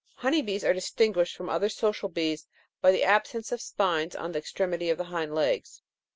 [0.15, 2.47] Honey bees are distinguished from other social bees
[2.81, 5.83] by the absence of spines on the extremity of the hind legs.